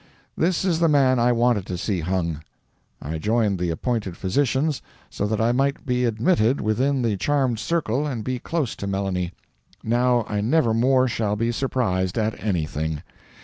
This 0.35 0.65
is 0.65 0.79
the 0.79 0.89
man 0.89 1.19
I 1.19 1.31
wanted 1.31 1.67
to 1.67 1.77
see 1.77 1.99
hung. 1.99 2.41
I 3.03 3.19
joined 3.19 3.59
the 3.59 3.69
appointed 3.69 4.17
physicians, 4.17 4.81
so 5.11 5.27
that 5.27 5.39
I 5.39 5.51
might 5.51 5.85
be 5.85 6.05
admitted 6.05 6.59
within 6.59 7.03
the 7.03 7.15
charmed 7.17 7.59
circle 7.59 8.07
and 8.07 8.23
be 8.23 8.39
close 8.39 8.75
to 8.77 8.87
Melanie. 8.87 9.33
Now 9.83 10.25
I 10.27 10.41
never 10.41 10.73
more 10.73 11.07
shall 11.07 11.35
be 11.35 11.51
surprised 11.51 12.17
at 12.17 12.33
anything. 12.43 13.03